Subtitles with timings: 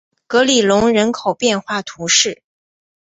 [0.25, 2.41] 格里隆人口变化图示